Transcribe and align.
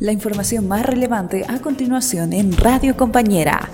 La 0.00 0.12
información 0.12 0.68
más 0.68 0.86
relevante 0.86 1.44
a 1.48 1.58
continuación 1.58 2.32
en 2.32 2.56
Radio 2.56 2.96
Compañera. 2.96 3.68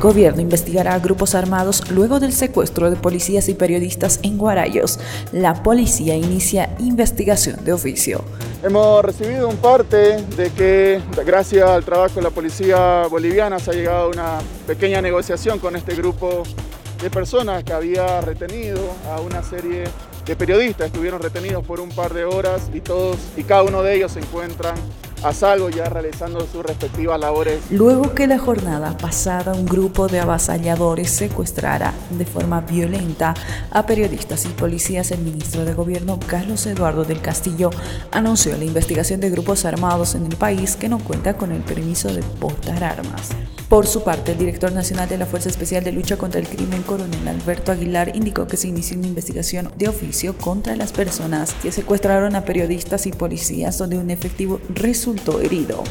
Gobierno 0.00 0.40
investigará 0.40 0.94
a 0.94 1.00
grupos 1.00 1.34
armados 1.34 1.90
luego 1.90 2.18
del 2.18 2.32
secuestro 2.32 2.88
de 2.88 2.96
policías 2.96 3.50
y 3.50 3.54
periodistas 3.54 4.20
en 4.22 4.38
Guarayos. 4.38 4.98
La 5.32 5.62
policía 5.62 6.16
inicia 6.16 6.74
investigación 6.78 7.62
de 7.62 7.74
oficio. 7.74 8.24
Hemos 8.62 9.04
recibido 9.04 9.50
un 9.50 9.58
parte 9.58 10.22
de 10.34 10.50
que 10.56 11.02
gracias 11.26 11.68
al 11.68 11.84
trabajo 11.84 12.14
de 12.14 12.22
la 12.22 12.30
policía 12.30 13.06
boliviana 13.10 13.58
se 13.58 13.72
ha 13.72 13.74
llegado 13.74 14.06
a 14.06 14.08
una 14.08 14.38
pequeña 14.66 15.02
negociación 15.02 15.58
con 15.58 15.76
este 15.76 15.94
grupo 15.94 16.42
de 17.02 17.10
personas 17.10 17.64
que 17.64 17.74
había 17.74 18.22
retenido 18.22 18.80
a 19.14 19.20
una 19.20 19.42
serie 19.42 19.80
de 19.80 20.15
periodistas. 20.34 20.86
Estuvieron 20.86 21.22
retenidos 21.22 21.64
por 21.64 21.78
un 21.78 21.90
par 21.90 22.12
de 22.12 22.24
horas 22.24 22.70
y 22.74 22.80
todos 22.80 23.18
y 23.36 23.44
cada 23.44 23.62
uno 23.62 23.82
de 23.82 23.94
ellos 23.94 24.12
se 24.12 24.20
encuentran 24.20 24.74
a 25.22 25.32
salvo 25.32 25.70
ya 25.70 25.88
realizando 25.88 26.46
sus 26.46 26.64
respectivas 26.64 27.18
labores. 27.18 27.60
Luego 27.70 28.14
que 28.14 28.26
la 28.26 28.38
jornada 28.38 28.96
pasada 28.96 29.54
un 29.54 29.66
grupo 29.66 30.08
de 30.08 30.20
avasalladores 30.20 31.10
secuestrara 31.10 31.92
de 32.10 32.26
forma 32.26 32.60
violenta 32.60 33.34
a 33.70 33.86
periodistas 33.86 34.44
y 34.44 34.48
policías, 34.48 35.10
el 35.10 35.20
ministro 35.20 35.64
de 35.64 35.74
Gobierno 35.74 36.18
Carlos 36.26 36.66
Eduardo 36.66 37.04
del 37.04 37.20
Castillo 37.20 37.70
anunció 38.12 38.56
la 38.56 38.64
investigación 38.64 39.20
de 39.20 39.30
grupos 39.30 39.64
armados 39.64 40.14
en 40.14 40.26
el 40.26 40.36
país 40.36 40.76
que 40.76 40.88
no 40.88 40.98
cuenta 40.98 41.36
con 41.36 41.52
el 41.52 41.62
permiso 41.62 42.12
de 42.12 42.22
portar 42.22 42.84
armas. 42.84 43.30
Por 43.68 43.88
su 43.88 44.04
parte, 44.04 44.30
el 44.30 44.38
director 44.38 44.70
nacional 44.70 45.08
de 45.08 45.18
la 45.18 45.26
Fuerza 45.26 45.48
Especial 45.48 45.82
de 45.82 45.90
Lucha 45.90 46.16
contra 46.16 46.40
el 46.40 46.46
Crimen, 46.46 46.84
coronel 46.84 47.26
Alberto 47.26 47.72
Aguilar, 47.72 48.14
indicó 48.14 48.46
que 48.46 48.56
se 48.56 48.68
inició 48.68 48.96
una 48.96 49.08
investigación 49.08 49.72
de 49.76 49.88
oficio 49.88 50.38
contra 50.38 50.76
las 50.76 50.92
personas 50.92 51.52
que 51.54 51.72
secuestraron 51.72 52.36
a 52.36 52.44
periodistas 52.44 53.08
y 53.08 53.10
policías 53.10 53.76
donde 53.76 53.98
un 53.98 54.10
efectivo 54.10 54.60
resultó 54.68 55.40
herido. 55.40 55.82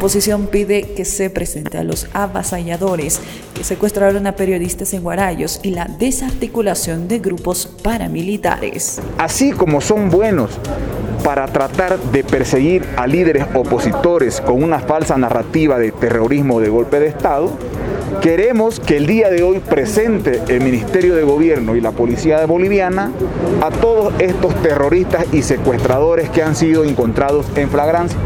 La 0.00 0.06
oposición 0.06 0.46
pide 0.46 0.80
que 0.80 1.04
se 1.04 1.28
presente 1.28 1.76
a 1.76 1.84
los 1.84 2.08
avasalladores 2.14 3.20
que 3.52 3.62
secuestraron 3.64 4.26
a 4.26 4.32
periodistas 4.32 4.94
en 4.94 5.02
Guarayos 5.02 5.60
y 5.62 5.72
la 5.72 5.84
desarticulación 5.84 7.06
de 7.06 7.18
grupos 7.18 7.66
paramilitares. 7.82 8.98
Así 9.18 9.52
como 9.52 9.82
son 9.82 10.08
buenos 10.08 10.52
para 11.22 11.46
tratar 11.48 12.00
de 12.00 12.24
perseguir 12.24 12.82
a 12.96 13.06
líderes 13.06 13.44
opositores 13.52 14.40
con 14.40 14.62
una 14.62 14.78
falsa 14.78 15.18
narrativa 15.18 15.78
de 15.78 15.92
terrorismo 15.92 16.60
de 16.60 16.70
golpe 16.70 16.98
de 16.98 17.08
Estado, 17.08 17.50
Queremos 18.22 18.80
que 18.80 18.98
el 18.98 19.06
día 19.06 19.30
de 19.30 19.42
hoy 19.42 19.60
presente 19.60 20.42
el 20.48 20.60
Ministerio 20.62 21.14
de 21.14 21.22
Gobierno 21.22 21.74
y 21.74 21.80
la 21.80 21.92
Policía 21.92 22.44
Boliviana 22.44 23.12
a 23.62 23.70
todos 23.70 24.12
estos 24.18 24.52
terroristas 24.62 25.24
y 25.32 25.42
secuestradores 25.42 26.28
que 26.28 26.42
han 26.42 26.54
sido 26.54 26.84
encontrados 26.84 27.46
en 27.54 27.70
flagrancia 27.70 28.18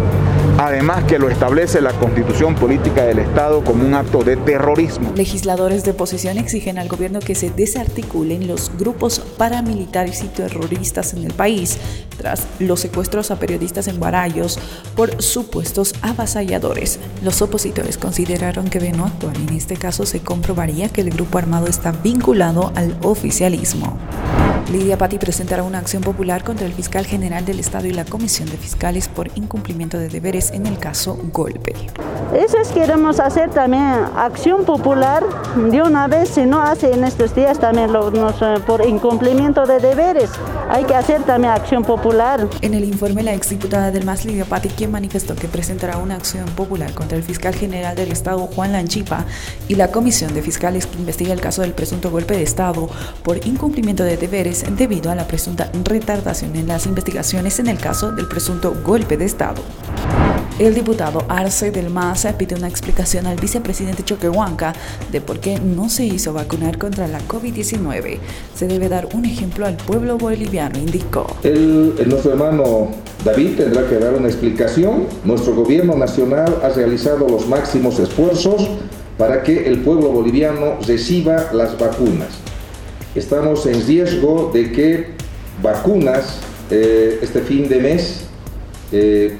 además 0.65 1.05
que 1.05 1.19
lo 1.19 1.29
establece 1.29 1.83
la 1.83 1.93
constitución 1.93 2.55
política 2.55 3.05
del 3.05 3.19
Estado 3.19 3.62
como 3.62 3.84
un 3.84 3.93
acto 3.93 4.25
de 4.25 4.37
terrorismo. 4.39 5.12
Legisladores 5.15 5.84
de 5.84 5.91
oposición 5.91 6.39
exigen 6.39 6.79
al 6.79 6.89
gobierno 6.89 7.21
que 7.21 7.34
se 7.34 7.51
desarticulen 7.51 8.47
los 8.47 8.73
grupos 8.79 9.19
paramilitares 9.19 10.25
y 10.25 10.29
terroristas 10.29 11.12
en 11.12 11.25
el 11.25 11.34
país 11.34 11.77
tras 12.17 12.47
los 12.61 12.81
secuestros 12.81 13.31
a 13.31 13.39
periodistas 13.39 13.89
en 13.89 13.98
Guarayos 13.98 14.59
por 14.97 15.21
supuestos 15.23 15.95
avasalladores. 16.01 16.99
Los 17.23 17.43
opositores 17.43 17.99
consideraron 17.99 18.69
que 18.69 18.78
de 18.81 18.93
no 18.93 19.05
actuar 19.05 19.37
en 19.37 19.51
este 19.51 19.77
caso 19.77 20.06
se 20.06 20.21
comprobaría 20.21 20.89
que 20.89 21.03
el 21.03 21.11
grupo 21.11 21.37
armado 21.37 21.67
está 21.67 21.93
vinculado 21.93 22.73
al 22.75 22.97
oficialismo. 23.03 23.99
Lidia 24.70 24.97
Patti 24.97 25.19
presentará 25.19 25.62
una 25.62 25.79
acción 25.79 26.03
popular 26.03 26.43
contra 26.43 26.67
el 26.67 26.73
fiscal 26.73 27.05
general 27.05 27.45
del 27.45 27.61
Estado 27.61 27.87
y 27.87 27.93
la 27.93 28.05
Comisión 28.05 28.48
de 28.48 28.57
Fiscales 28.57 29.09
por 29.09 29.31
incumplimiento 29.34 29.98
de 29.98 30.09
deberes 30.09 30.51
en 30.53 30.67
el 30.67 30.79
caso 30.79 31.19
Golpe. 31.33 31.75
Eso 32.34 32.59
es 32.59 32.69
queremos 32.69 33.21
hacer 33.21 33.51
también 33.51 33.83
acción 34.17 34.65
popular 34.65 35.23
de 35.71 35.83
una 35.83 36.09
vez, 36.09 36.31
si 36.31 36.47
no 36.47 36.61
hace 36.61 36.93
en 36.93 37.05
estos 37.05 37.34
días 37.34 37.61
también 37.61 37.91
eh, 37.94 38.61
por 38.66 38.84
incumplimiento 38.87 39.66
de 39.66 39.78
deberes. 39.78 40.31
Hay 40.71 40.84
que 40.84 40.94
hacer 40.94 41.22
también 41.22 41.53
acción 41.53 41.84
popular. 41.84 42.49
En 42.62 42.75
el 42.75 42.84
informe, 42.84 43.22
la 43.22 43.34
exdiputada 43.34 43.91
del 43.91 44.05
MAS, 44.05 44.25
Lidia 44.25 44.47
Patti, 44.47 44.71
quien 44.71 44.91
manifestó 44.91 45.37
que 45.37 45.47
presentará 45.47 45.99
una 45.99 46.17
acción 46.17 46.47
popular 46.56 46.93
contra 46.94 47.17
el 47.19 47.22
fiscal 47.22 47.55
general 47.55 47.94
del 47.94 48.11
Estado, 48.11 48.41
Juan 48.47 48.72
Lanchipa, 48.72 49.25
y 49.69 49.75
la 49.75 49.88
Comisión 49.88 50.34
de 50.34 50.43
Fiscales 50.43 50.87
que 50.87 50.99
investiga 50.99 51.34
el 51.34 51.41
caso 51.41 51.62
del 51.62 51.72
presunto 51.72 52.11
golpe 52.11 52.34
de 52.34 52.43
Estado 52.43 52.88
por 53.22 53.47
incumplimiento 53.47 54.03
de 54.03 54.17
deberes 54.17 54.53
debido 54.76 55.10
a 55.10 55.15
la 55.15 55.26
presunta 55.26 55.70
retardación 55.84 56.54
en 56.54 56.69
las 56.69 56.87
investigaciones 56.87 57.59
en 57.59 57.66
el 57.66 57.78
caso 57.78 58.12
del 58.12 58.28
presunto 58.28 58.75
golpe 58.84 59.16
de 59.16 59.25
Estado. 59.25 59.62
El 60.56 60.72
diputado 60.72 61.25
Arce 61.28 61.72
del 61.72 61.91
MAS 61.91 62.28
pide 62.38 62.54
una 62.54 62.69
explicación 62.69 63.26
al 63.26 63.37
vicepresidente 63.41 64.04
Choquehuanca 64.04 64.72
de 65.10 65.20
por 65.20 65.41
qué 65.41 65.59
no 65.59 65.88
se 65.88 66.04
hizo 66.04 66.32
vacunar 66.32 66.78
contra 66.78 67.09
la 67.09 67.19
COVID-19. 67.26 68.19
Se 68.54 68.69
debe 68.69 68.88
dar 68.88 69.09
un 69.14 69.25
ejemplo 69.25 69.66
al 69.66 69.76
pueblo 69.76 70.16
boliviano, 70.16 70.78
indicó. 70.78 71.26
El, 71.43 71.97
nuestro 72.06 72.32
hermano 72.32 72.91
David 73.25 73.56
tendrá 73.56 73.88
que 73.88 73.97
dar 73.97 74.14
una 74.14 74.28
explicación. 74.28 75.09
Nuestro 75.25 75.56
gobierno 75.56 75.97
nacional 75.97 76.60
ha 76.62 76.69
realizado 76.69 77.26
los 77.28 77.48
máximos 77.48 77.98
esfuerzos 77.98 78.69
para 79.19 79.43
que 79.43 79.66
el 79.66 79.81
pueblo 79.81 80.10
boliviano 80.10 80.78
reciba 80.87 81.50
las 81.53 81.76
vacunas 81.76 82.44
estamos 83.14 83.66
en 83.66 83.86
riesgo 83.86 84.50
de 84.52 84.72
que 84.72 85.06
vacunas 85.62 86.38
eh, 86.70 87.19
este 87.22 87.41
fin 87.41 87.69
de 87.69 87.78
mes 87.78 88.25
eh, 88.92 89.36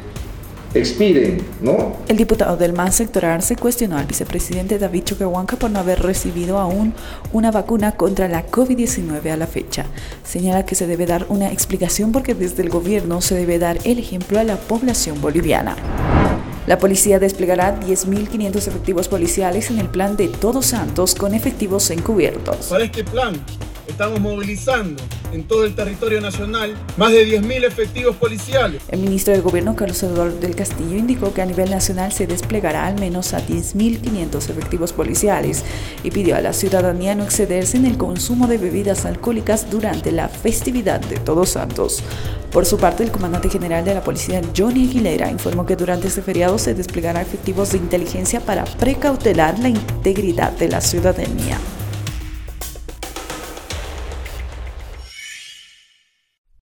expiren, 0.75 1.39
¿no? 1.61 1.97
El 2.09 2.17
diputado 2.17 2.57
del 2.57 2.73
MAS 2.73 2.97
sectoral 2.97 3.43
se 3.43 3.57
cuestionó 3.57 3.97
al 3.97 4.07
vicepresidente 4.07 4.79
David 4.79 5.05
Choquehuanca 5.05 5.57
por 5.57 5.71
no 5.71 5.79
haber 5.79 6.03
recibido 6.03 6.59
aún 6.59 6.95
una 7.33 7.51
vacuna 7.51 7.93
contra 7.93 8.29
la 8.29 8.47
COVID-19 8.47 9.31
a 9.31 9.37
la 9.37 9.47
fecha. 9.47 9.87
Señala 10.25 10.67
que 10.67 10.75
se 10.75 10.87
debe 10.87 11.07
dar 11.07 11.27
una 11.29 11.53
explicación 11.53 12.13
porque 12.13 12.35
desde 12.35 12.63
el 12.63 12.71
gobierno 12.71 13.21
se 13.21 13.37
debe 13.37 13.59
dar 13.59 13.79
el 13.85 13.99
ejemplo 13.99 14.39
a 14.39 14.45
la 14.45 14.57
población 14.57 15.21
boliviana. 15.21 15.77
La 16.67 16.79
policía 16.79 17.19
desplegará 17.19 17.79
10.500 17.79 18.57
efectivos 18.69 19.09
policiales 19.09 19.71
en 19.71 19.79
el 19.79 19.89
plan 19.89 20.17
de 20.17 20.29
Todos 20.29 20.67
Santos 20.67 21.15
con 21.15 21.35
efectivos 21.35 21.91
encubiertos. 21.91 22.69
Para 22.69 22.85
este 22.85 23.05
plan 23.05 23.35
estamos 23.87 24.21
movilizando 24.21 25.03
en 25.33 25.45
todo 25.45 25.65
el 25.65 25.75
territorio 25.75 26.21
nacional 26.21 26.75
más 26.97 27.13
de 27.13 27.27
10.000 27.27 27.65
efectivos 27.65 28.17
policiales. 28.17 28.83
El 28.89 29.01
ministro 29.01 29.35
de 29.35 29.41
Gobierno, 29.41 29.75
Carlos 29.77 30.03
Eduardo 30.03 30.39
del 30.39 30.55
Castillo, 30.55 30.97
indicó 30.97 31.35
que 31.35 31.43
a 31.43 31.47
nivel 31.47 31.71
nacional 31.71 32.13
se 32.13 32.27
desplegará 32.27 32.87
al 32.87 32.99
menos 32.99 33.35
a 33.35 33.45
10.500 33.45 34.51
efectivos 34.51 34.93
policiales 34.93 35.65
y 36.03 36.11
pidió 36.11 36.37
a 36.37 36.41
la 36.41 36.53
ciudadanía 36.53 37.15
no 37.15 37.25
excederse 37.25 37.77
en 37.77 37.87
el 37.87 37.99
consumo 37.99 38.47
de 38.47 38.59
bebidas 38.59 39.05
alcohólicas 39.05 39.71
durante 39.71 40.13
la 40.13 40.29
festividad 40.29 41.01
de 41.01 41.17
Todos 41.17 41.51
Santos. 41.51 42.03
Por 42.53 42.67
su 42.67 42.79
parte, 42.79 43.03
el 43.03 43.11
comandante 43.11 43.51
general 43.51 43.85
de 43.85 43.95
la 43.95 44.05
policía, 44.05 44.41
Johnny 44.57 44.89
Aguilera, 44.89 45.31
informó 45.31 45.67
que 45.67 45.75
durante 45.75 46.07
este 46.07 46.23
feriado 46.23 46.57
se 46.59 46.75
desplegará 46.75 47.21
efectivos 47.21 47.73
de 47.73 47.79
inteligencia 47.79 48.41
para 48.41 48.65
precautelar 48.65 49.59
la 49.59 49.71
integridad 49.71 50.53
de 50.53 50.69
la 50.69 50.81
ciudadanía. 50.81 51.59